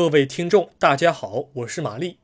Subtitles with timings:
[0.00, 2.16] 各位听众，大家好，我是玛丽，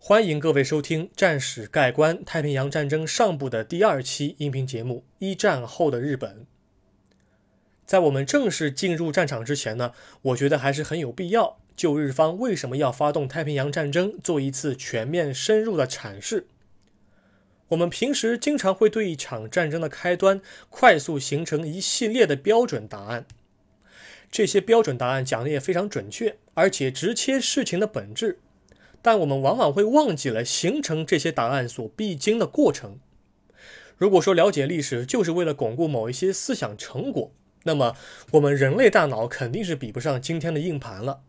[0.00, 6.30] 欢迎各位收听《战史概观：太平洋战争上部》的第二期音频节目《一战后的日本》。
[7.86, 9.92] 在我们正式进入战场之前呢，
[10.22, 16.48] 我觉得还是很有必要就日方为什么要发动太平洋战争做一次全面深入的阐释。
[17.68, 23.24] 我们平时经常会对一场战争的开端快速形成一系列的标准答案，
[24.30, 28.38] 这些标准答案讲的也非常准确，而且直切事情的本质。
[29.00, 32.98] 但我们往往会忘记了形成这些答案所必经的过程。
[33.96, 37.32] 如果说了解历史就是为了巩固某一些思想成果，
[37.64, 37.96] 那么
[38.32, 41.20] 我们人类大脑肯定是比不上今天的硬盘了。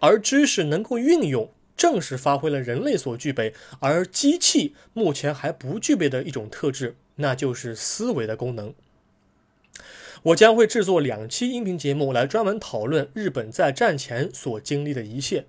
[0.00, 1.50] 而知识能够运用。
[1.76, 8.74] 正是发挥了人类所具备，而机器目前还不具备的一种特质，那就是思维的功能。
[10.24, 15.46] 我将会制作两期音频节目来专门讨论日本在战前所经历的一切。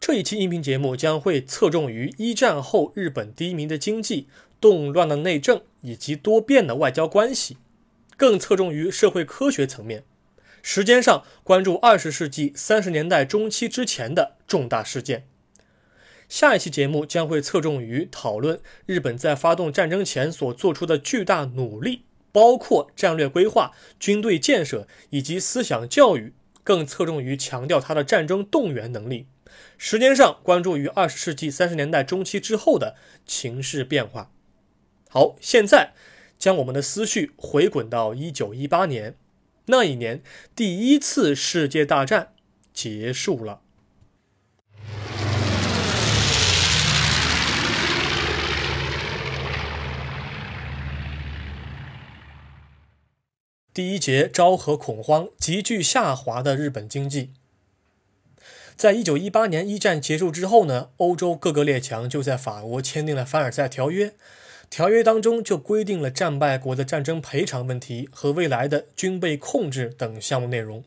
[0.00, 4.28] 这一期音频节目将会侧重于一战后日本低迷的经济、
[4.60, 7.56] 动乱的内政以及多变的外交关系，
[8.16, 10.04] 更侧重于社会科学层面。
[10.62, 15.26] 时间上关注二十世纪三十年代中期之前的重大事件。
[16.28, 22.02] 下一期节目将会侧重于讨论日本在发动战争前所做出的巨大努力，
[22.34, 29.28] 包括战略规划、军队建设以及思想教育，更侧重于强调他的战争动员能力。
[29.78, 34.32] 时间上关注于二十世纪三十年代中期之后的情势变化。
[35.08, 35.92] 好，现在
[36.36, 39.16] 将我们的思绪回滚到一九一八年，
[39.66, 40.20] 那一年
[40.56, 42.32] 第一次世界大战
[42.72, 43.60] 结束了。
[53.74, 57.30] 第一节昭和恐慌急剧下滑的日本经济，
[58.76, 64.14] 在一九一八年一战结束之后呢，欧洲各个列强就在法国签订了凡尔赛条约，
[64.70, 70.84] 条约当中就规定了战败国的战争赔偿问题和未来的军备控制等项目内容。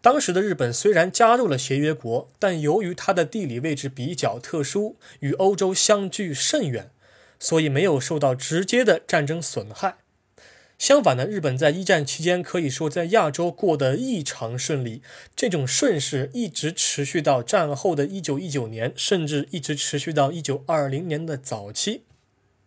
[0.00, 6.90] 当时的日本虽然加入了协约国，但由于它的地理位置比较特殊，与欧洲相距甚远，
[7.38, 9.98] 所以没有受到直接的战争损害。
[10.78, 15.02] 相反呢，日本在一战期间可以说在亚洲过得异常顺利，
[15.34, 22.02] 这种顺势一直持续到战后的一九一九年，甚至一直持续到一九二零年的早期。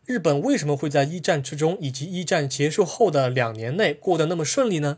[0.06, 4.98] 日本为什么会在一战之中以及一战结束后的两年内过得那么顺利呢？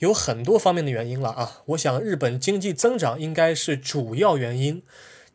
[0.00, 1.62] 有很多方面的原因了啊！
[1.68, 4.82] 我想日本经济增长应该是主要原因，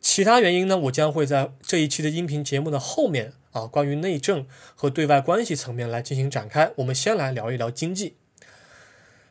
[0.00, 3.32] 其他原因呢，我将会在这一期的音频节目的后面。
[3.52, 8.16] 啊，关于内政和对外关系层面来进行展开，我们先来聊一聊经济。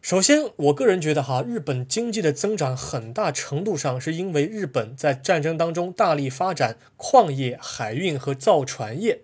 [0.01, 9.21] 首先，我个人觉得哈，日本经济的增长很大程度上是因为日本在战争当中大力发展矿业、海运和造船业，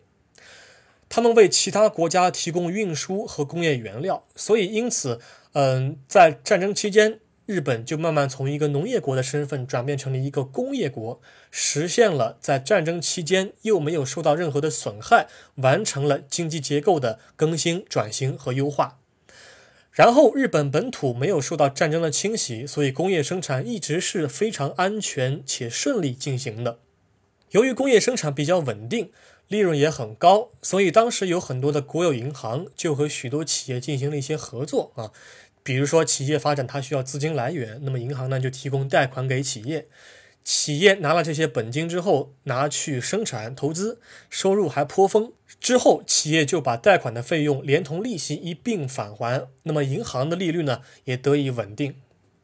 [1.10, 5.20] 他们为其他国家提供运输和工业原料，所以因此，
[5.54, 7.20] 嗯，在战争期间。
[7.48, 19.00] 日本就慢慢从一个农业国的身份转变成了一个工业国，实现了在战争期间又没有受到任何的损害，完成了经济结构的更新、转型和优化。
[19.94, 26.80] 然后，日本本土没有受到战争的侵袭，所以工业生产一直是非常安全且顺利进行的。
[27.52, 29.10] 由于工业生产比较稳定，
[29.48, 35.14] 利润也很高，所以当时有很多的国有银行就和许多企业进行了一些合作啊。
[35.68, 39.90] 比如说，企业发展它需要资金来源，那么银行呢就提供贷款给企业，
[40.42, 45.34] 企业拿了这些本金之后，拿去生产投资，收入还颇丰。
[45.60, 51.96] 之后，企业就把贷款的费用连同利息一并返还，那么银行的利率呢也得以稳定。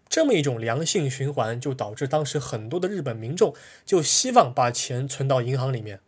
[0.09, 3.55] 这么一种良性循环，就导致当时很多的日本民众
[3.85, 6.01] 就希望把钱存到银行里面，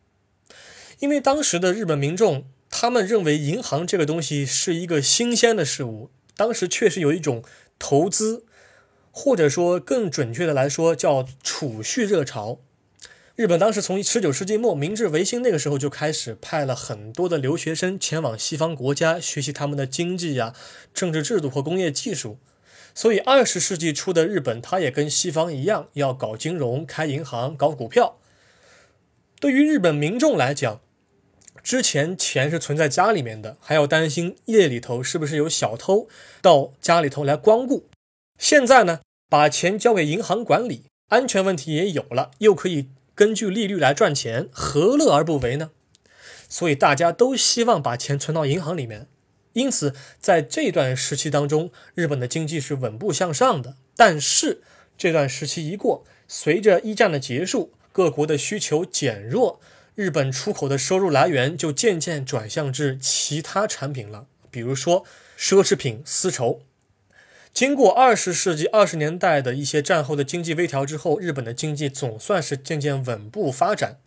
[0.99, 6.09] 因为当时的日本民众他们认为银行这个东西是一个新鲜的事物。
[6.35, 7.43] 当时确实有一种
[7.79, 8.45] 投资，
[9.11, 12.59] 或者说更准确的来说叫储蓄热潮。
[13.35, 20.53] 日本当时从十九世纪末明治维新那个时候就开始派了很多的留学生前往西方国家学习他们的经济呀、
[20.93, 22.37] 政治制度和工业技术。
[22.93, 28.17] 所以二十世纪初的日本，它也跟西方一样要搞金融、开银行、搞股票。
[29.41, 30.79] 对于日本民众来讲，
[31.65, 36.07] 之前钱是存在家里面的，还要担心夜里头是不是有小偷
[36.39, 37.87] 到家里头来光顾。
[38.37, 38.99] 现在呢，
[39.31, 45.71] 把钱交给银行管理，安全问题也有了，又可以根据利率来赚钱，何乐而不为呢？
[46.47, 49.07] 所以大家都希望把钱存到银行里面。
[49.53, 53.77] 因此，在这段时期当中，日本的经济是稳步向上的。
[53.95, 54.61] 但是
[54.95, 59.59] 这段时期一过，随着一战的结束，各国的需求减弱，
[59.95, 65.05] 日本出口的收入来源就渐渐转向至其他产品了，比如说
[65.39, 66.61] 奢侈品、丝绸。
[67.53, 73.99] 经过二十世纪二十年代的一些战后的经济微调之后，日本的经济总算是渐渐稳步发展。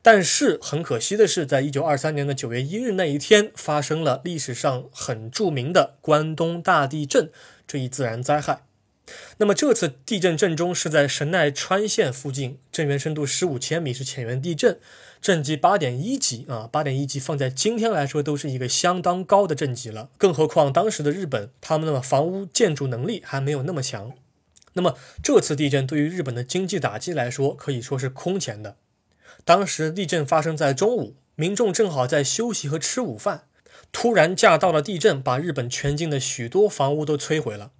[0.00, 7.30] 但是很可惜的是，在一九二三年的九月一日那一天，发生了历史上很著名的关东大地震
[7.66, 8.62] 这一自然灾害。
[9.36, 14.78] 那么这次地震震中是在神奈川县附近，震源深度十五千米，是浅源地震。
[15.24, 20.10] 震级八点一级啊，八点一级放在今天来说都是一个相当高的震级了。
[20.18, 24.12] 更何况当时的日本，他们的房屋建筑能力还没有那么强。
[24.74, 28.76] 那么这次地震对于日本的经济打击来说，可以说是空前的。
[29.46, 33.44] 当时地震发生在中午，民众正好在休息和吃午饭，
[33.90, 37.70] 突然驾到了地震，把日本全境的许多房屋都摧毁了。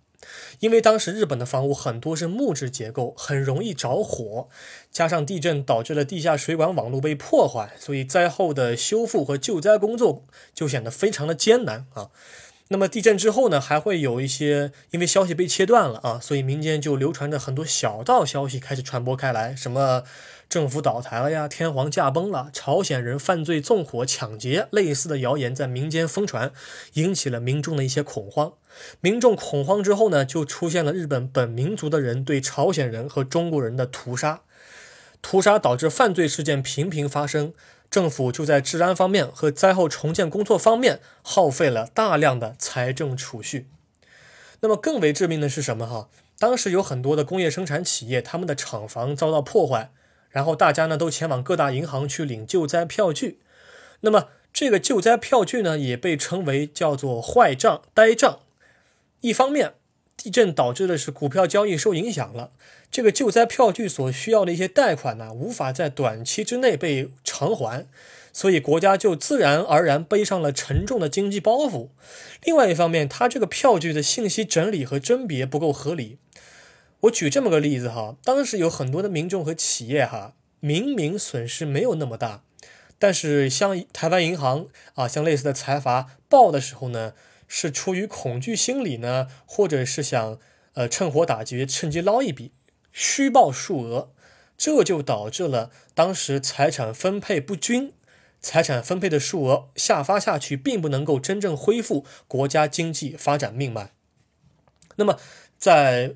[0.60, 4.48] 因为当时日本的房屋很多是木质结构，很容易着火，
[4.90, 12.10] 加上地震导致了地下水管网络被破坏，所以灾后的修复和救灾工作就显得非常的艰难啊。
[12.68, 20.04] 那么地震之后呢，还会有一些因为消息被切断了啊，所以民间就流传着很多小道消息开始传播开来，什么。
[20.46, 26.52] 政府倒台了呀，天皇驾崩了，朝鲜人犯罪纵火抢劫，类似的谣言在民间疯传，
[26.92, 28.52] 引起了民众的一些恐慌。
[29.00, 34.42] 民众恐慌之后呢，就出现了日本本民族的人对朝鲜人和中国人的屠杀，
[35.22, 37.52] 屠杀导致犯罪事件频频发生，
[37.90, 43.66] 政府就在治安方面和灾后重建工作方面耗费了大量的财政储蓄。
[44.60, 45.86] 那么更为致命的是什么？
[45.86, 49.90] 哈，当时有很多的工业生产企业，他们的厂房遭到破坏。
[50.30, 53.38] 然后大家呢都前往各大银行去领救灾票据，
[54.00, 58.40] 那么这个救灾票据呢也被称为叫做坏账、呆账。
[59.24, 59.72] 一方面，
[60.18, 62.50] 地震导致的是股票交易受影响了，
[62.90, 67.86] 这个救灾票据所需要的一些贷款呢无法在短期之内被偿还，
[68.34, 71.88] 所以国家就自然而然背上了沉重的经济包袱。
[72.42, 76.18] 另外一方面，它这个票据的信息整理和甄别不够合理。
[77.00, 82.42] 我举这么个例子哈，当时有很多的民众和企业哈，明明损失没有那么大，
[82.98, 87.14] 但是像台湾银行啊，像类似的财阀报的时候呢，
[87.46, 90.38] 是出于恐惧心理呢，或者是想
[90.74, 92.52] 呃趁火打劫，趁机捞一笔，
[92.92, 94.10] 虚报数额，
[94.56, 97.92] 这就导致了当时财产分配不均，
[98.40, 103.92] 财产分配的数额下发下去，并不能够真正恢复国家经济发展命脉。
[104.96, 105.18] 那么
[105.58, 106.14] 在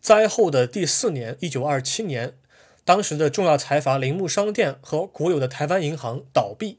[0.00, 2.34] 灾后的第四年，一九二七年，
[2.84, 6.78] 当时的重要财阀铃木商店和国有的台湾银行倒闭，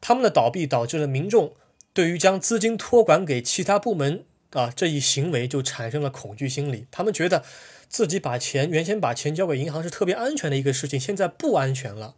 [0.00, 1.54] 他们的倒闭导致了民众
[1.96, 6.84] 对于将资金托管给其他部门啊这一行为就产生了恐惧心理。
[6.90, 7.42] 他们觉得
[7.88, 12.14] 自己把钱原先把钱交给银行是特别安全的一个事情，现在不安全了，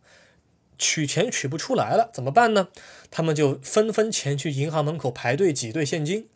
[0.76, 2.70] 取钱取不出来了，怎么办呢？
[3.08, 6.26] 他们就纷纷前去银行门口排队挤兑现金，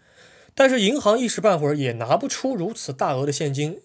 [0.55, 3.81] 但是银行一时半会儿也拿不出如此大额的现金。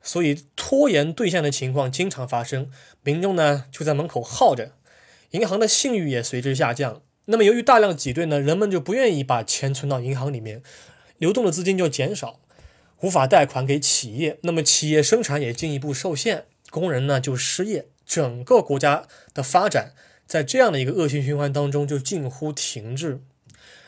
[0.00, 2.70] 所以拖延兑现的情况经常发生，
[3.02, 4.72] 民众呢就在门口耗着，
[5.32, 7.02] 银行的信誉也随之下降。
[7.32, 10.62] 那么由于大量挤兑呢，人们就不愿意把钱存到银行里面，
[11.16, 12.40] 流动的资金就减少，
[13.00, 19.92] 无法贷款给企业，那么企业生产也进一步受限，工人呢就失业，整个国家的发展
[20.26, 23.22] 在这样的一个恶性循环当中就近乎停滞。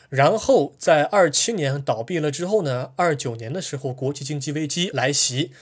[0.08, 5.52] 然后在二七年倒闭了之后呢，二九年的时候国际经济危机来袭。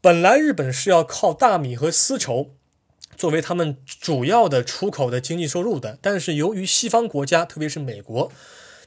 [0.00, 2.50] 本来日本是要靠大米和丝绸
[3.16, 8.30] 作为他们主要的出口的经济收入的，但是由于西方国家，特别是美国，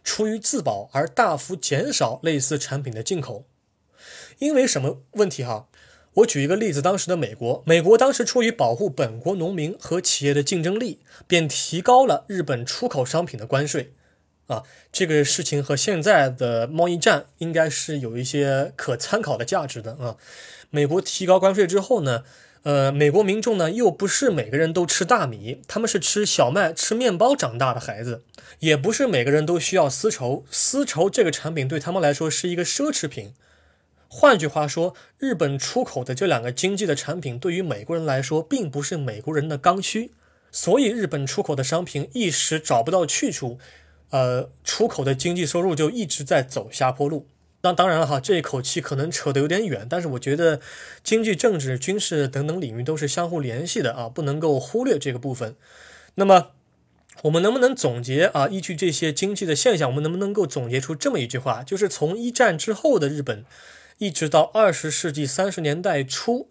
[0.03, 3.46] 出于自保而大幅减少类似产品的进口。
[4.39, 5.67] 因为什么问题哈？
[6.15, 13.93] 我举一个例子，当时的美国，美国当时出于保护本国农民和企业的竞争力，便提高了日本出口商品的关税。
[14.48, 20.15] 啊，这个事情和现在的贸易战应该是有一些可参考的价值的啊。
[20.69, 22.24] 美国提高关税之后呢，
[22.64, 28.24] 呃，美国民众呢又不是每个人都吃大米，他们是吃小麦、吃面包长大的孩子，
[28.60, 33.34] 也不是每个人都需要丝绸，丝绸这个产品对他们来说是一个奢侈品。
[34.10, 40.12] 换句话说，日本出口的这两个经济的产品对于美国人来说并不是美国人的刚需，
[40.52, 43.60] 所以日本出口的商品一时找不到去处，
[44.10, 47.28] 呃，出口的经济收入就一直在走下坡路。
[47.62, 50.62] 那当然了哈，这一口气可能扯得有点远，但是我觉得
[51.04, 55.56] 经济、政治、军事等等领域都是相互联系的啊，不能够忽略这个部分。
[56.16, 56.52] 那么
[57.24, 58.48] 我们能不能总结啊？
[58.48, 61.64] 依据这些经济的现象，我们能不能够总结出这么一句话？
[61.64, 63.44] 就是从一战之后的日本，
[63.98, 66.50] 一直到二十世纪三十年代初，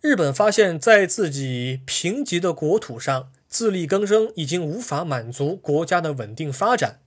[0.00, 7.00] 日本发现，在自己贫瘠的国土上自力更生已经无法满足国家的稳定发展。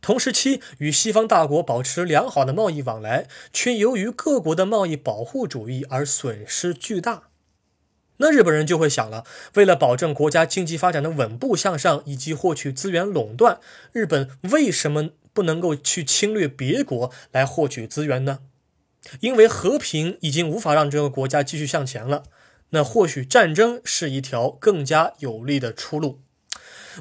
[0.00, 7.24] 同时期与西方大国保持良好的贸易往来，却由于各国的贸易保护主义而损失巨大。
[8.18, 9.24] 那日本人就会想了：
[9.54, 13.58] 为了保证国家经济发展的稳步向上，以及获取资源垄断，
[13.92, 18.40] 日本为什么不能够去侵略别国来获取资源呢？
[19.20, 22.24] 因为和平已经无法让这个国家继续向前了。
[22.70, 26.20] 那或许战争是一条更加有利的出路。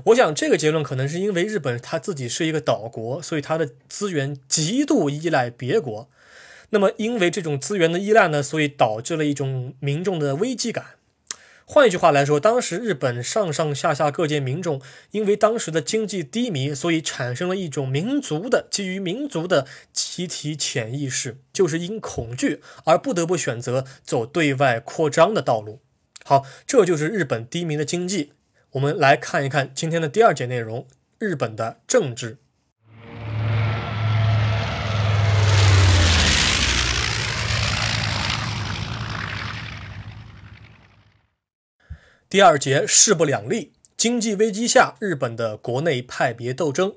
[0.06, 6.10] 我想这个结论可能是因为日本它自己是一个岛国，所以它的资源极度依赖别国。
[6.72, 10.86] 那么因为这种资源的依赖呢，所以导致了一种民众的危机感。
[11.66, 14.82] 换一句话来说，当时日本上上下下各界民众
[15.12, 25.80] 因为当时的经济低迷，所以产生了一种民族的基于民族的集体潜意识，就是因恐惧而不得不选择走对外扩张的道路。
[26.26, 28.34] 好，这就是日本低迷的经济。
[28.72, 30.88] 我们来看一看今天的第二节内容：
[31.20, 32.38] 日本的政治。
[42.30, 46.96] 第二节势不两立，经济危机下日本的国内派别斗争。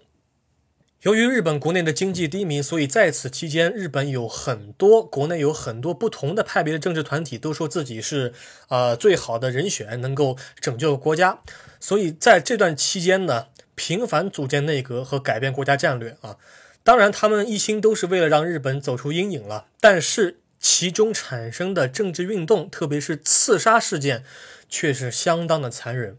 [1.05, 8.33] 由于日本国内的经济低迷，所以在此期间，日本有很多国内有很多不同的派别的政治团体都说自己是
[8.69, 11.41] 呃最好的人选，能够拯救国家。
[11.79, 16.39] 所以在这段期间呢，频繁组建内阁和改变国家战略啊。
[16.83, 19.67] 当然，他们一心都是为了让日本走出阴影了。
[19.83, 24.25] 但是其中产生的政治运动，特别是刺杀事件，
[24.71, 26.17] 却是相当的残忍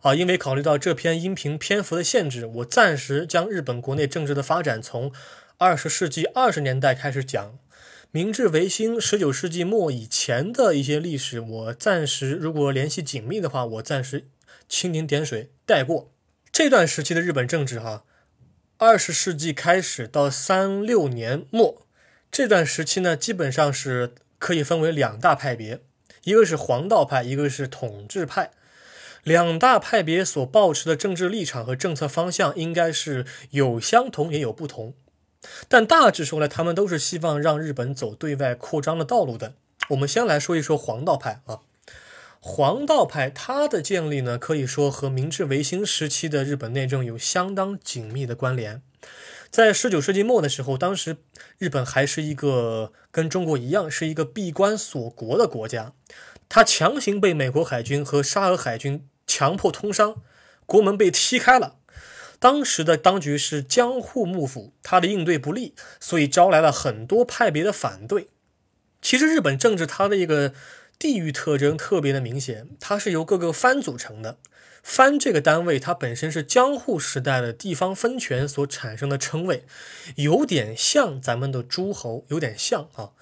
[0.00, 0.14] 啊。
[0.14, 5.12] 因为考虑到这篇音频篇幅的限制，我暂时将日本国内政治的发展从
[5.58, 7.58] 二十世纪二十年代开始讲，
[8.10, 14.28] 明治维新、十九世纪末以前的一些历史，我暂时如果联系紧密的话，我暂时。
[14.72, 16.12] 蜻蜓点水带过
[16.52, 18.04] 这段时期的日本政治，哈，
[18.78, 21.84] 二十世纪开始到三六年末
[22.30, 25.80] 这段时期呢，基本上是可以分为两大派别，
[26.22, 28.52] 一个是皇道派，一个是统治派。
[29.22, 34.94] 两大派别所抱持的政治立场和政策方向应该是有相同也有不同，
[35.68, 39.54] 但大致说来，他们都是希望让日本走对外扩张的道路的。
[39.90, 41.60] 我们先来说一说皇道派啊。
[42.42, 48.80] 黄道派它的建立呢，可以说和明治维新时期的日本内政有相当紧密的关联。
[49.50, 51.18] 在十九世纪末的时候，当时
[51.58, 55.92] 日本还是一个跟中国一样是一个闭关锁国的国家，
[56.50, 60.16] 他强行被美国海军和沙俄海军强迫通商，
[60.66, 61.76] 国门被踢开了。
[62.38, 68.28] 当时的当局是江户幕府，他的应对不利，所以招来了很多派别的反对。
[69.00, 70.52] 其实日本政治它的一个。
[71.00, 74.36] 地域特征特别的明显，它是由各个藩组成的。
[74.82, 79.64] 藩这个单位，它本身是江户时代的地方分权所产生的称谓，
[80.16, 83.12] 有点像咱们的诸侯，有点像啊。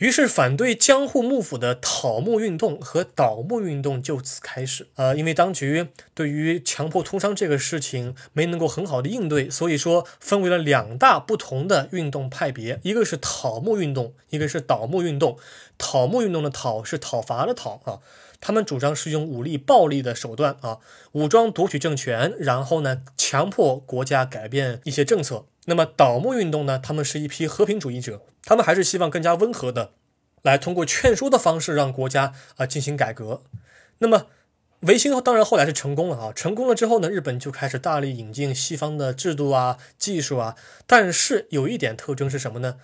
[0.00, 4.86] 于是，反对江户幕府的讨幕运动和倒幕运动就此开始。
[4.94, 15.36] 呃，因为当局对于强迫通商这个事情没能够很好的应对，所以说分为了两大不同的运动派别，一个是讨幕运动，一个是倒幕运动。
[15.76, 18.00] 讨幕运动的讨是讨伐的讨啊，
[18.40, 20.78] 他们主张是用武力暴力的手段啊，
[21.12, 25.44] 武装夺取政权，然后呢，强迫国家改变一些政策。
[25.66, 26.78] 那么倒幕运动呢？
[26.78, 29.92] 他们是一批和平主义者，他们还是希望更加温和的，
[30.42, 33.42] 来通过劝说的方式让国家啊进行改革。
[33.98, 34.26] 那么
[34.80, 40.56] 维新当然后来是成功了啊，成功了之后呢，日本就开始大力引进西方的制度啊、技术啊。
[40.86, 42.76] 但是有一点特征是什么呢？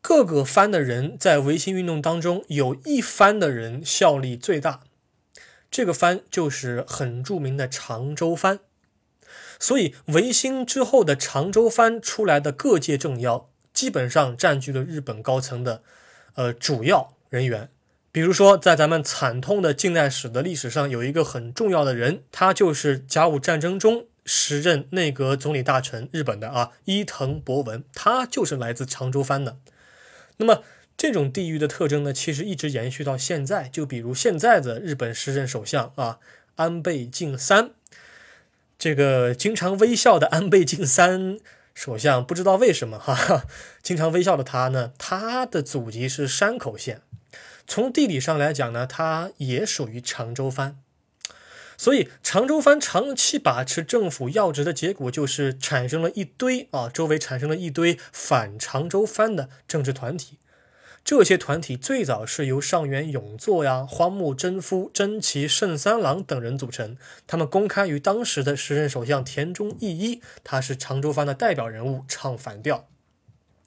[0.00, 4.80] 各个藩的人在维新运动当中，有一藩的人效力最大，
[5.70, 8.58] 这个藩就是很著名的长州藩。
[9.62, 15.84] 所以，维新之后的长州藩出来的各界政要，基本上占据了日本高层的，
[16.34, 17.68] 呃，主要人员。
[18.10, 29.58] 比如说，在咱们惨痛的近代史的历史上，有一个很重要的人，他就是甲午战争中时任内阁总理大臣日本的啊伊藤博文，他就是来自长州藩的。
[30.38, 30.64] 那么，
[30.96, 33.68] 这种地域的特征呢，其实一直延续到现在。
[33.68, 36.18] 就比如现在的日本时任首相啊
[36.56, 37.70] 安倍晋三。
[38.82, 41.38] 这个经常微笑的安倍晋三
[41.72, 43.44] 首相，不知道为什么哈，
[43.80, 47.00] 经常微笑的他呢，他的祖籍是山口县，
[47.64, 50.78] 从地理上来讲呢，他也属于长州藩，
[51.76, 60.38] 所以长州藩长期把持政府要职的结果，就是产生了一堆啊，周围产生了一堆反长州藩的政治团体。
[61.04, 66.96] 这些团体最早是由上元永作呀、荒木贞夫、真崎胜三郎等人组成。
[67.26, 72.88] 他们公开与当时的时任首相田中义一，他是长州藩的代表人物，唱反调。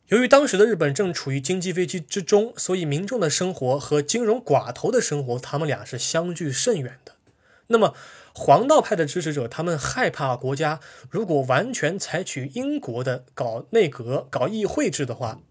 [0.08, 7.16] 由于当时的日本正处于经济危机之中，所以民众的生活和金融寡头的生活，他们俩是相距甚远的。
[7.68, 7.94] 那么，
[8.34, 15.42] 黄道派的支持者，他们害怕国家如果完全采取英国的搞内阁、搞议会制的话，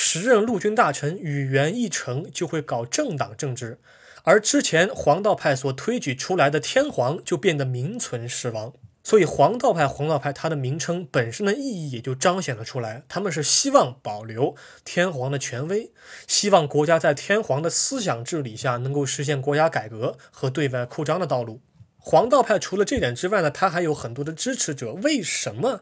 [0.00, 3.80] 时任陆军大臣宇垣义成就会搞政党政治，
[4.22, 8.72] 而之前黄道派所推举出来的天皇就变得名存实亡。
[9.02, 13.02] 所以，黄道派、黄道派，它的名称本身的意义也就彰显了出来。
[13.08, 15.90] 他们是希望保留天皇的权威，
[16.28, 21.60] 希望国家在天皇的思想治理下能够实现国家改革和对外扩张的道路。
[21.96, 24.92] 黄道派除了这点之外呢，他还有很多的支持者。
[24.92, 25.80] 为什么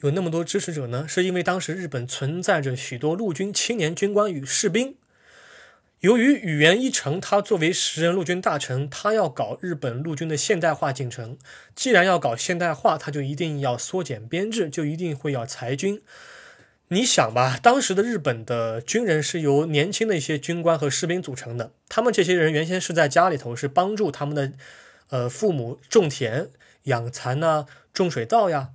[0.00, 1.06] 有那么多支持者呢？
[1.08, 4.94] 是因为当时日本存在着许多陆军青年军官与士兵。
[6.00, 11.36] 由于宇垣一成，他作为时任陆军大臣，他要搞日本陆军的现代化进程。
[11.74, 16.00] 既然要搞现代化，他就一定要缩减编制，就一定会要裁军。
[16.90, 24.52] 你想吧，当时的日本的军人是由年轻的一些军官和士兵组成的，他们这些人原先是在家里头是帮助他们的
[25.10, 26.48] 呃父母种田、
[26.84, 28.68] 养蚕呐、种水稻呀。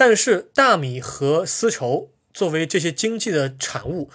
[0.00, 4.10] 但是大米和丝绸作为这些经济的产物。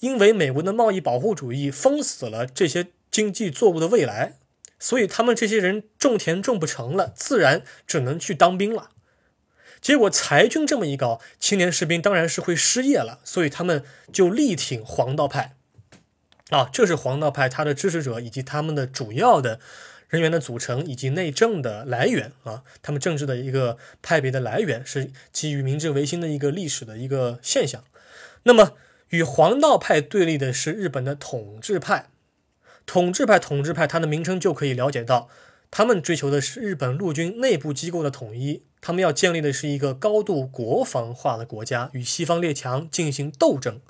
[0.00, 4.36] 因为美国的贸易保护主义封死了这些经济作物的未来，
[4.78, 8.88] 所以他们这些人种田种不成了，自然只能去当兵了。
[9.82, 15.56] 结果裁军这么一搞，青年士兵当然是会失业了，所以他们就力挺黄道派。
[16.48, 19.60] 啊，这是黄道派他的支持者以及他们的主要的
[20.08, 27.84] 人员的组成以及内政的来源啊，他们政治的一个派别的来源是基于明治维新的一个历史的一个现象。
[28.42, 28.72] 那么。
[29.10, 32.08] 与黄道派对立的是日本的统治派，
[32.84, 35.28] 统治派，统治派，它的名称就可以了解到，
[35.70, 43.80] 他们追求的是日本陆军内部机构的统一，他们要建立的是一个高度国防化的国家，与西方列强进行斗争，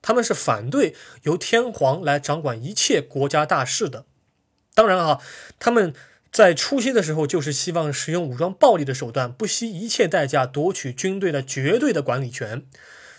[0.00, 4.06] 他们是反对由天皇来掌管一切国家大事的。
[4.74, 5.20] 当然啊，
[5.58, 5.94] 他们
[6.32, 12.64] 在初期的时候就是希望使用武装暴力的手段，不惜一切代价夺取军队的绝对的管理权。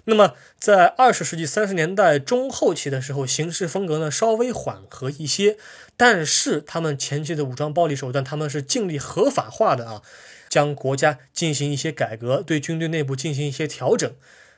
[0.08, 5.58] 那么，在二十世纪三十年代中后期的时候，行事风格呢稍微缓和一些，
[5.98, 10.02] 但是他们前期的武装暴力手段，他们是尽力合法化的啊，
[10.48, 14.14] 将国家进行一些改革，对军队内部进行一些调整，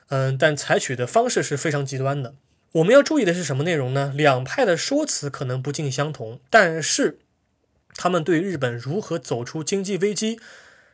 [0.09, 2.33] 嗯，但采取的方式是非常极端的。
[2.73, 4.13] 我们要注意的是什么内容呢？
[4.15, 7.19] 两派的说辞可能不尽相同，但是
[7.95, 10.39] 他们对日本如何走出经济危机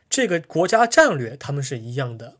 [0.08, 2.36] 这个国家战略，他们是一样的。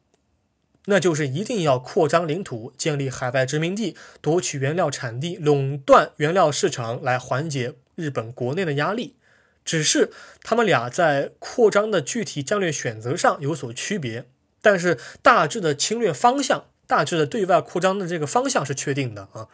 [0.87, 9.16] 那就是一定要扩张领土，建立海外殖民地，夺取原料产地，垄断原料市场，来缓解日本国内的压力。
[9.64, 10.11] 只是
[10.42, 14.27] 他们俩在扩张的具体战略选择上有所区别，
[14.61, 19.49] 但是大致的侵略方向、大致的对外扩张的这个方向是确定的啊。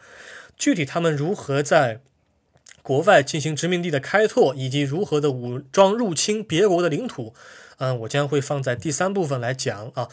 [0.57, 2.01] 具体他们如何在
[2.83, 7.33] 国外进行殖民地的开拓，以及如何的武装入侵别国的领土，
[7.77, 10.09] 嗯，我将会放在第三部分来讲啊。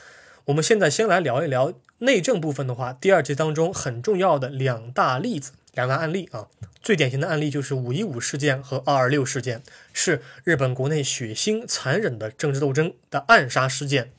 [0.47, 6.49] 我们现在先来聊一聊内政部分的话，第二节当中很重要的两大例子、两大案例啊，
[6.83, 14.13] 最典型的案例就是五一五事件和二二六事件，是日本国内血腥残忍的政治斗争的暗杀事件。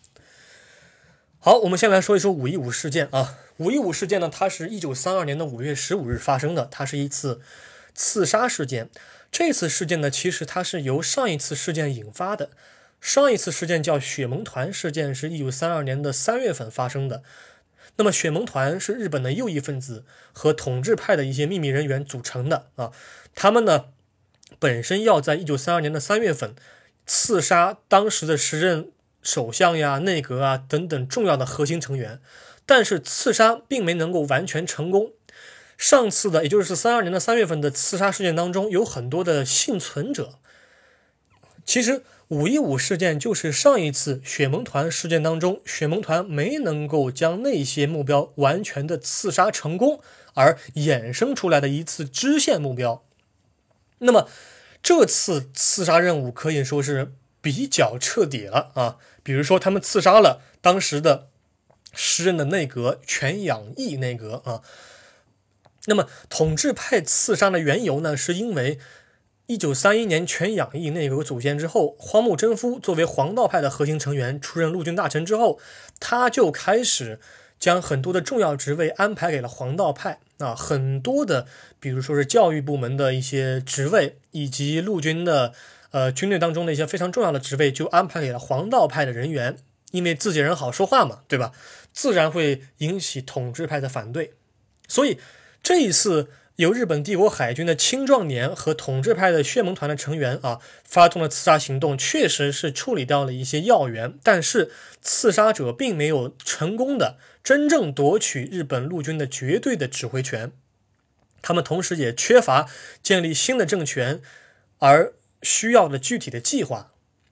[1.50, 7.42] 好，我们先来说一说五一五事件啊，五一五事件呢，它是一九三二年的五月十五日发生的，它是一次
[7.96, 8.92] 刺杀事件。
[9.32, 12.52] 这次事件呢，其实它是由上一次事件引发的。
[13.02, 17.24] 上一次事件叫雪盟团事件，是一九三二年的三月份发生的。
[17.96, 22.92] 那么雪盟团是日本的右翼分子和统治派的一些秘密人员组成的啊。
[23.34, 23.86] 他们呢
[24.60, 26.54] 本身要在一九三二年的三月份
[27.08, 32.20] 刺杀当时的时任首相呀、内阁啊等等重要的核心成员，
[32.66, 35.14] 但是刺杀并没能够完全成功。
[35.78, 40.40] 上次的，也就是三二年的三月份的刺杀事件当中，有很多的幸存者。
[41.66, 42.04] 其实。
[42.30, 50.00] 五一五事件就是上一次雪盟团事件当中，雪盟团没能够将那些目标完全的刺杀成功，
[50.36, 53.04] 而衍生出来的一次支线目标。
[53.98, 54.30] 那么
[54.84, 57.14] 这次刺杀任务可以说是
[57.52, 58.98] 比较彻底了啊！
[59.24, 61.30] 比如说，他们刺杀了当时的
[61.94, 64.62] 时任的内阁全养义内阁啊。
[65.86, 68.80] 那么统治派刺杀的缘由呢，是因为。
[69.52, 75.60] 一九三一年全养义内阁组建之后，荒木贞夫作为黄道派的核心成员出任陆军大臣之后，
[76.00, 77.20] 他就开始
[77.60, 80.20] 将很多的重要职位安排给了黄道派。
[80.38, 81.48] 啊，很多的，
[81.80, 85.56] 比如说是教育部门的一些职位，以及陆军的
[85.92, 89.58] 呃军队当中的一些非常重要的职位，就安排给了黄道派的人员，
[89.92, 91.52] 因为自己人好说话嘛，对吧？
[91.94, 94.34] 自然会引起统治派的反对，
[94.88, 95.20] 所以
[95.62, 96.30] 这一次。
[96.60, 104.70] 由日本帝国海军的青壮年和统治派的血盟团的成员啊，发动了刺杀行动，确实是处理掉了一些要员，但是
[105.02, 110.52] 刺杀者并没有成功的真正夺取日本陆军的绝对的指挥权。
[111.42, 112.68] 他们同时也缺乏
[113.02, 114.20] 建立新的政权
[114.80, 116.92] 而需要的具体的计划，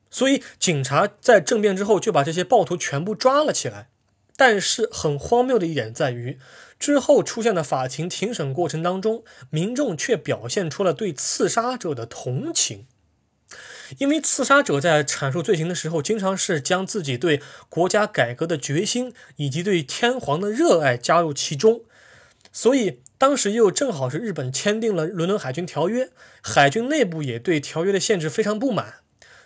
[0.09, 3.89] 所以警察在政变之后就把这些暴徒全部抓了起来。
[4.35, 6.37] 但是很荒谬的一点在于。
[6.79, 12.85] 之后出现的法庭庭审过程当中，民众却表现出了对刺杀者的同情，
[13.97, 21.81] 因为刺杀者在阐述罪行的时候，经常是将自己对国家改革的决心以及对天皇的热爱加入其中，
[22.53, 26.09] 所以当时又正好是日本签订了伦敦海军条约，
[26.41, 28.95] 海军内部也对条约的限制非常不满。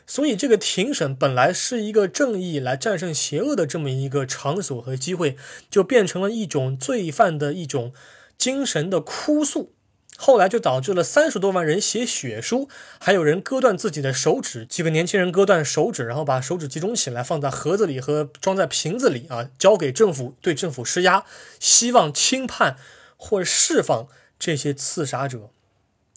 [0.07, 5.37] 所以，这个庭审本来是一个正义来战胜邪恶的这么一个场所和机会，
[5.69, 7.93] 就变成了一种罪犯的一种
[8.37, 9.73] 精神的哭诉。
[10.17, 12.67] 后来就导致了三十多万人写血书，
[12.99, 14.65] 还有人割断自己的手指。
[14.65, 21.23] 几个年轻人割断手指，然后把手指集中起来，放在盒子里和装在瓶子里啊，交给政府，对政府施压，
[21.59, 22.75] 希望轻判
[23.23, 24.07] 或者释放
[24.39, 25.51] 这些刺杀者。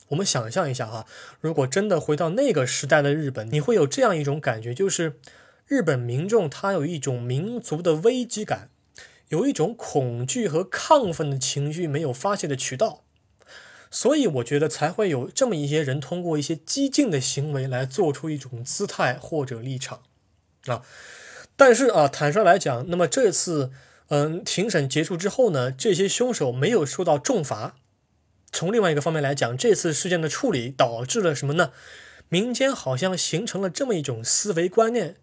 [0.09, 1.07] 我们想象一下哈，
[1.39, 5.19] 如果真的回到那个时代的日本，你会有这样一种感觉，就是
[5.67, 8.71] 日本民众他有一种民族的危机感，
[9.29, 13.03] 有一种恐惧和亢奋的情绪没有发泄的渠道，
[13.91, 20.03] 所以我觉得才会有这么一些人通过一些激进的行为来做出一种姿态或者立场
[20.67, 20.83] 啊。
[21.57, 23.71] 但是啊，坦率来讲，那么这次
[24.09, 27.77] 嗯庭审结束之后呢，这些凶手没有受到重罚。
[28.53, 31.73] 从另外一个方面来讲，这次事件的处理导致了什么呢？
[32.29, 35.17] 民间好像形成了这么一种思维观念，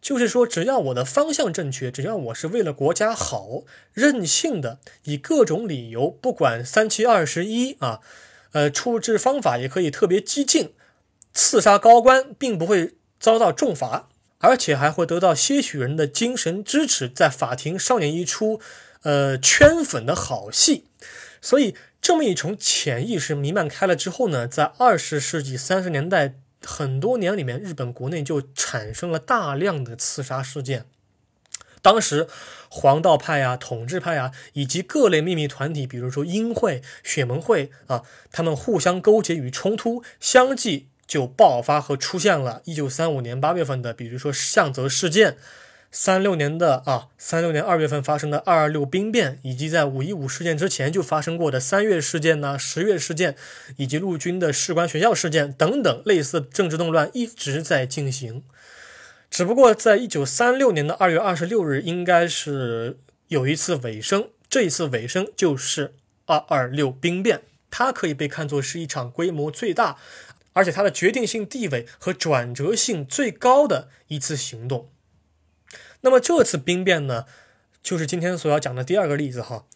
[0.00, 8.00] 就是说，只要我的方向正确，只要我是为了国家好，任性的以各种理由，不管三七二十一啊，
[8.52, 10.74] 呃，处置方法也可以特别激进，
[11.32, 14.08] 刺杀高官，并不会遭到重罚，
[14.42, 18.60] 而且还会得到些许人的精神支持，在法庭上演一出
[19.02, 20.84] 呃圈粉的好戏，
[21.40, 21.74] 所以。
[22.02, 30.86] 这么一种潜意识弥漫开了之后呢，在二十世纪三十年代很多年里面，日本国内就产生了大量的刺杀事件。
[31.80, 32.26] 当时
[32.68, 38.02] 黄道派呀、统治派呀，以及各类秘密团体，比如说英会、血盟会啊，
[38.32, 42.62] 他们互相勾结与冲突，相继就爆发和出现了。
[42.64, 45.36] 一九三五年八月份的，比如说向泽事件。
[45.94, 53.36] 三六年的啊，三六年二月份发生的二二六兵变，以及在五一五事件之前就发生过的三月事件呐、十月事件，
[53.76, 58.42] 以及陆军的士官学校事件等等类似政治动乱一直在进行。
[59.30, 62.96] 只不过在一九三六年的二月二十六日，应该是
[63.28, 65.92] 有一次尾声，这一次尾声就是
[66.24, 69.98] 二二六兵变，它可以被看作是一场规模最大，
[70.52, 74.90] 而且它的决定性地位和转折性最高的一次行动。
[76.02, 77.26] 那么这次兵变呢，
[77.82, 79.66] 就是今天所要讲的第二个例子哈。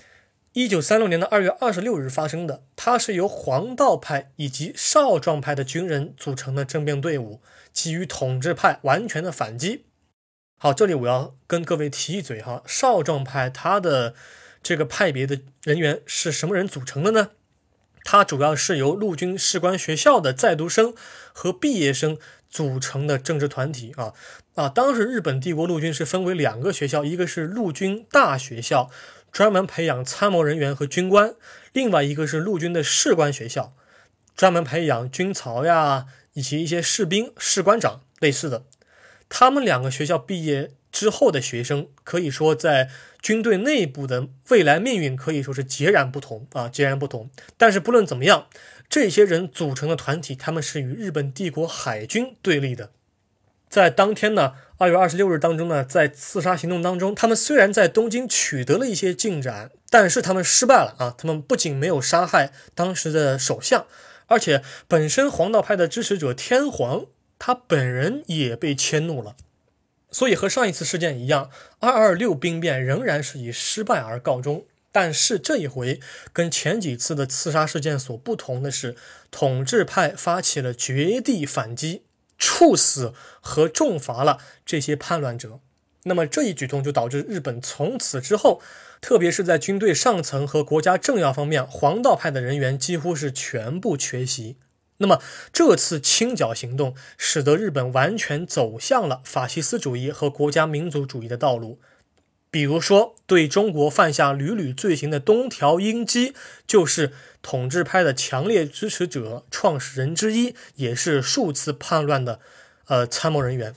[0.53, 7.43] 一九三六年的二月二十六日发生的，它是由黄道派以及少壮派的军人组成的政变队伍，
[7.75, 9.85] 基于统治派完全的反击。
[10.59, 14.15] 好，这里我要跟各位提一嘴哈，少壮派它的
[14.63, 17.33] 这个派别的人员是什么人组成的呢？
[18.09, 20.95] 它主要是由陆军士官学校的在读生
[21.33, 22.17] 和毕业生
[22.49, 24.13] 组成的政治团体啊。
[24.55, 28.89] 啊，当时日本帝国陆军是分为两个学校，一个是陆军大学校，
[29.33, 31.33] 专门培养参谋人员和军官；
[31.73, 33.75] 另外一个是陆军的士官学校，
[34.37, 38.63] 专门培养军曹呀，以及一些士兵、士官长类似的。
[39.29, 42.89] 他们两个学校毕业之后的学生，可以说在
[43.27, 47.29] 军队内部的未来命运可以说是截然不同啊，截然不同。
[47.57, 48.47] 但是不论怎么样，
[48.89, 52.91] 这些人组成的团体，他们是与日本帝国海军对立的。
[53.69, 61.13] 在当天呢，二月二十六日当中呢，在刺杀行动当中，他们虽然在东京取得了一些进展，但是他们失败了啊！
[61.19, 63.87] 他们不仅没有杀害当时的首相，
[64.29, 67.07] 而且本身黄道派的支持者天皇
[67.41, 69.35] 他本人也被迁怒了。
[70.17, 74.65] 所以和上一次事件一样，二二六兵变仍然是以失败而告终。
[74.91, 76.01] 但是这一回
[76.33, 78.97] 跟前几次的刺杀事件所不同的是，
[79.31, 82.05] 统治派发起了绝地反击。
[82.39, 85.61] 处死和重罚了这些叛乱者，
[86.05, 88.63] 那么这一举动就导致日本从此之后，
[89.03, 94.57] 特别是在军队上层和国家政要方面，黄道派的人员几乎是全部缺席。
[94.99, 95.21] 那么
[95.53, 101.79] 这次清剿行动使得日本完全走向了法西斯主义和国家民族主义的道路。
[102.51, 106.33] 比如说，对中国犯下屡屡罪行的东条英机，
[106.67, 112.41] 就是统治派的强烈支持者、创始人之一，也是数次叛乱的
[112.87, 113.75] 呃参谋人员。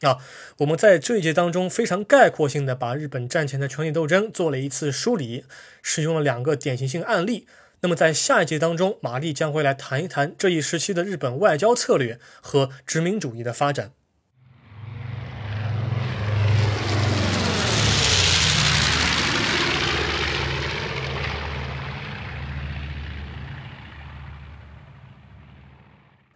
[0.00, 0.18] 啊，
[0.58, 5.44] 我们在这一节当中非常概括性的把日本战前的权力斗争做了一次梳理，
[5.82, 7.46] 使用了两个典型性案例。
[7.84, 13.92] 那么在下一节当中，玛丽将会来谈一谈这一时期的日本外交策略和殖民主义的发展。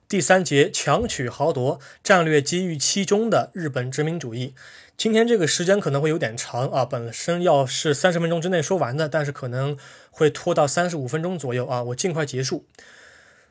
[0.07, 4.55] 第三节强取豪夺，战略机遇期中的日本殖民主义。
[4.99, 9.79] 今天这个时间可能会有点长啊，本身要是三十分钟之内说完的，但是可能
[10.11, 12.65] 会拖到三十五分钟左右啊，我尽快结束。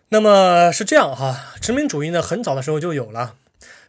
[0.09, 3.35] 那么是这样哈，殖民主义呢，很早的时候就有了，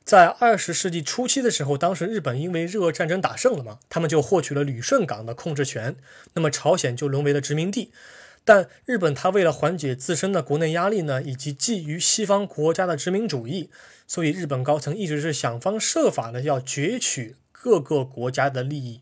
[0.05, 5.97] 在二十世纪初期的时候，当时日本因为日俄战争打胜了嘛，他们就获取了旅顺港的控制权，
[6.35, 7.91] 那么朝鲜就沦为了殖民地。
[8.45, 13.69] 但日本它为了缓解自身的国内压力呢，以及觊觎西方国家的殖民主义，
[14.07, 19.01] 所以日本高层一直是想方设法的要攫取各个国家的利益。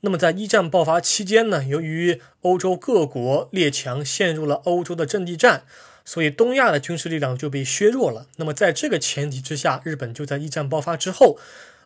[0.00, 5.64] 那么在一战爆发期间呢，由于欧洲各国列强陷入了欧洲的阵地战，
[6.04, 8.26] 所以东亚的军事力量就被削弱了。
[8.36, 11.38] 那么在这个前提之下，日本就在一战爆发之后。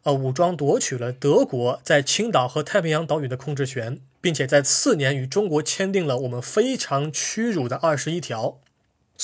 [0.04, 8.58] 呃，武装夺取了德国在青岛和太平洋岛屿的控制权，并且在次年与中国签订了我们非常屈辱的二十一条。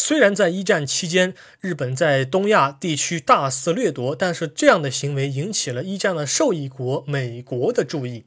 [0.01, 8.23] 虽然在一战期间，日本在东亚地区大肆掠夺，但是这样的行为引起了一战的受益国美国的注意。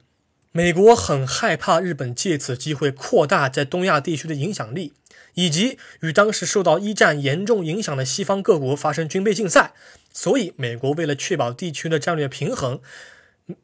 [0.52, 4.92] 美国很害怕日本借此机会扩大在东亚地区的影响力。
[5.36, 9.72] 以及与当时受到一战严重影响的西方各国发生军备竞赛，
[10.12, 12.82] 所以美国为了确保地区的战略平衡，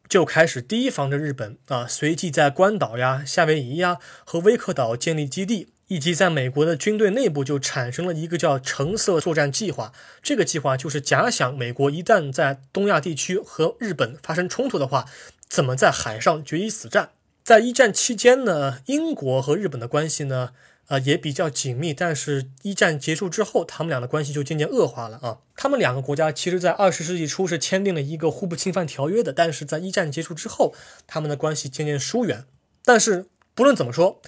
[0.08, 9.94] 就开始提防着日本啊，随即在关岛呀、夏威夷呀和威克岛建立基地，以及在美国的军队内部就产生了一个叫橙色作战计划。
[10.22, 15.06] 这个计划就是假想美国一旦在东亚地区和日本发生冲突的话，
[15.50, 17.12] 怎么在海上决一死战。
[17.44, 20.52] 在一战期间呢，英国和日本的关系呢？
[20.88, 25.40] 啊，也比较紧密，但是一战结束之后，他们俩的关系就渐渐恶化了啊。
[25.58, 30.74] 他们两个国家其实，在二十世纪初是签订了一个互不侵犯条约的，但是在一战结束之后，
[31.06, 32.46] 他们的关系渐渐疏远。
[32.86, 34.22] 但是不论怎么说，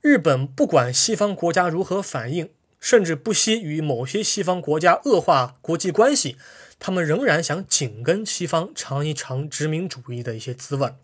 [0.00, 6.36] 日本不管西方国家如何反应，甚至不惜与某些西方国家恶化国际关系，
[6.78, 10.94] 他们仍然想紧跟西方尝一尝殖民主义的一些滋味。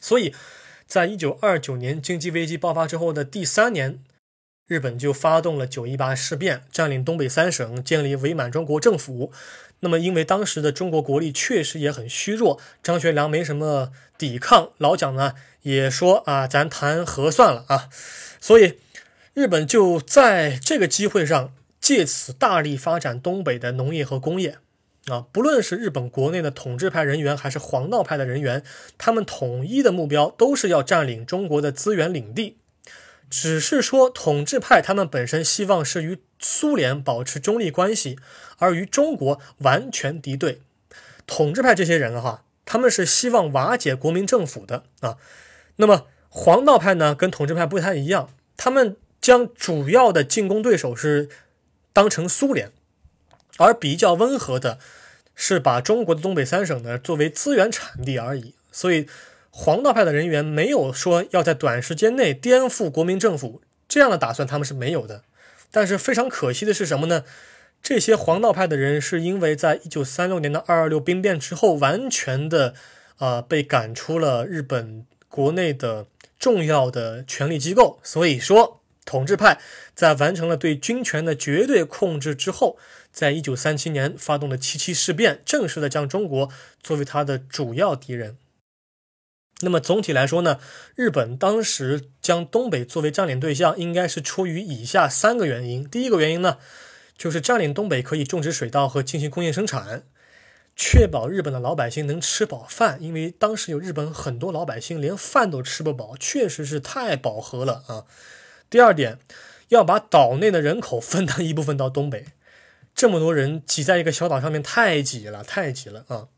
[0.00, 0.34] 所以。
[0.88, 3.98] 在一九二九年经济危机爆发之后的第三年，
[4.66, 9.30] 日本就发动了九一八事变，占领东北三省，建立伪满洲国政府。
[9.80, 17.88] 那么，因为当时的中国国力确实也很虚弱，张学良没什么抵抗，老蒋呢也说啊，咱谈和算了啊。
[18.40, 18.80] 所以，
[19.34, 24.58] 日本就在这个机会上，借此大力发展东北的农业和工业。
[25.06, 28.64] 啊，不论是日本国内的统治派人员，还是黄道派的人员，
[28.98, 32.56] 他们统一的目标都是要占领中国的资源领地。
[33.28, 38.18] 只是说，统治派他们本身希望是与苏联保持中立关系，
[38.58, 40.60] 而与中国完全敌对。
[41.26, 45.16] 统治派这些人哈，他们是希望瓦解国民政府的啊。
[45.76, 51.28] 那么黄道派呢，跟统治派不太一样，他们将主要的进攻对手是
[51.92, 52.70] 当成苏联。
[53.58, 54.78] 而比较温和的，
[55.34, 58.54] 是把中国的东北三省呢作为资源产地而已。
[58.70, 59.08] 所以，
[59.58, 65.22] 黄道派的人员没有说要在短时间内颠覆国民政府这样的打算，他们是没有的。
[65.70, 67.24] 但是非常可惜的是什么呢？
[67.82, 72.74] 这些黄道派的人是因为在一九三六年的二二六兵变之后，完全的
[73.16, 76.06] 啊被赶出了日本国内的
[76.38, 77.98] 重要的权力机构。
[78.02, 79.58] 所以说，统治派
[79.94, 82.78] 在完成了对军权的绝对控制之后。
[83.10, 86.50] 在一九三七年发动的七七事变，正式的将中国
[86.82, 88.36] 作为他的主要敌人。
[89.62, 90.60] 那么总体来说呢，
[90.94, 95.88] 日本当时将东北作为占领对象，应该是出于以下三个原因。
[95.88, 96.58] 第一个原因呢，
[97.16, 100.02] 就是占领东北可以种植水稻和进行工业生产，
[100.76, 102.98] 确保日本的老百姓能吃饱饭。
[103.00, 108.04] 因为当时有日本很多老百姓连饭都吃不饱，确实是太饱和了啊。
[108.68, 109.18] 第二点，
[109.68, 112.26] 要把岛内的人口分担一部分到东北。
[112.94, 116.28] 这么多人挤在一个小岛上面，太挤了，太挤了啊！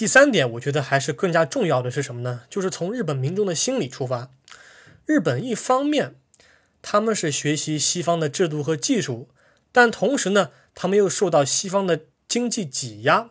[0.00, 2.44] 第三点，我觉得还是更加重要的是什么呢？
[2.48, 4.30] 就是从日本民众的心理出发，
[5.04, 6.14] 日本一方面
[6.80, 9.28] 他们是学习西方的制度和技术，
[9.70, 13.28] 但同时呢，他们又受到西方的经济挤压，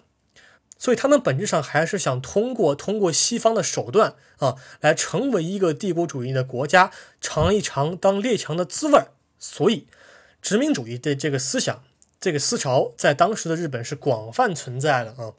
[0.78, 9.08] 所以他们本质上还是想通过通过西方的手段啊，来成为一个帝国主义的国家，尝一尝当列强的滋味儿。
[9.40, 9.88] 所以，
[10.40, 11.82] 殖民主义的这个思想、
[12.22, 15.34] 这个思潮在当时的日本是广泛存在的啊。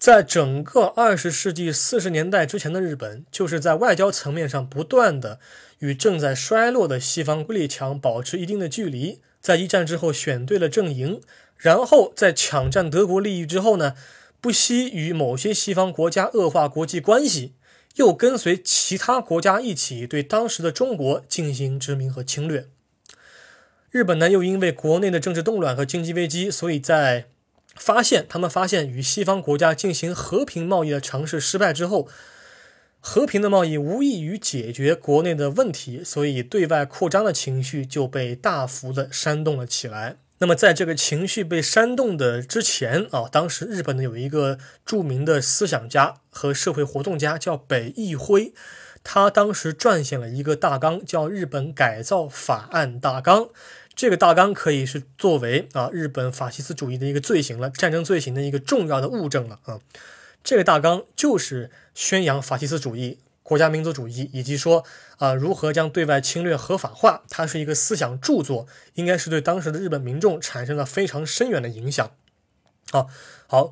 [0.00, 5.38] 在整个二十世纪四十年代之前的日本，就是在外交层面上不断的
[5.80, 9.20] 与正在衰落的西方列强保持一定的距离。
[9.42, 11.20] 在一战之后选对了阵营，
[11.58, 13.94] 然后在抢占德国利益之后呢，
[14.40, 17.52] 不惜与某些西方国家恶化国际关系，
[17.96, 22.68] 又跟随其他国家一起对当时的中国进行殖民和侵略。
[23.90, 27.26] 日本呢，又因为国内的政治动乱和经济危机，所以在
[27.74, 32.08] 发现，他们发现与西方国家进行和平贸易的尝试失败之后，
[33.00, 40.16] 和平的贸易无异于解决国内的问题，所以对外扩张的情绪就被大幅的煽动了起来。
[40.42, 48.54] 那么，在这个情绪被煽动的之前啊，当时日本呢有一个著名的思想家和社会活动家叫北义辉，
[49.04, 53.42] 他当时撰写了一个大纲，叫《日本改造法案大纲》。
[54.00, 59.78] 这个大纲可以是作为啊日本法西斯主义的一个罪行了，战争罪行的一个重要的物证了啊。
[60.42, 64.86] 这个大纲就是宣扬法西斯主义、国家民族主义，以及说
[65.18, 67.24] 啊如何将对外侵略合法化。
[67.28, 72.10] 它是一个思想著作，应该是对当时的日本民众产生了非常深远的影响。
[72.92, 73.04] 啊，
[73.46, 73.70] 好。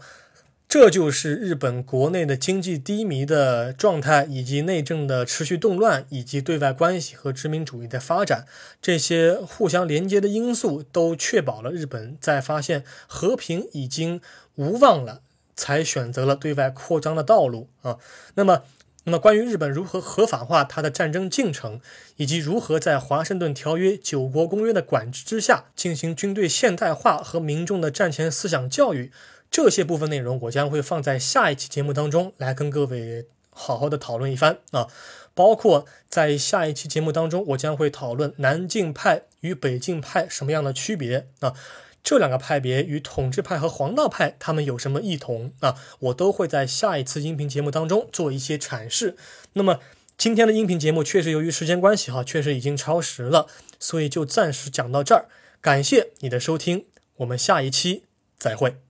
[0.68, 8.44] 这就是日本国内的经济低迷的状态，以及内政的持续动乱，以及对外关系和殖民主义的发展，
[8.82, 14.20] 这些互相连接的因素，都确保了日本在发现和平已经
[14.56, 15.22] 无望了，
[15.56, 17.96] 才选择了对外扩张的道路啊。
[18.34, 18.64] 那么，
[19.04, 21.80] 那么关于日本如何合法化它的战争进程，
[22.16, 29.10] 以及如何在华盛顿条约、九国公约的管制之下进行军队现代化和民众的战前思想教育。
[29.50, 34.86] 这些部分内容我将会放在下一期节目当中来跟各位好好的讨论一番啊，
[35.34, 41.54] 包括在下一期节目当中，我将会讨论南晋派与北晋派什么样的区别啊，
[42.04, 49.16] 这两个派别与统治派和黄道派他们有什么异同啊，我都会在下一次音频节目当中做一些阐释。
[49.54, 49.80] 那么
[50.16, 53.48] 今天的音频节目确实由于时间关系哈，确实已经超时了，
[53.80, 55.28] 所以就暂时讲到这儿，
[55.60, 56.84] 感谢你的收听，
[57.16, 58.04] 我们下一期
[58.38, 58.87] 再会。